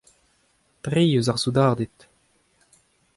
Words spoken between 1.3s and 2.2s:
ar soudarded.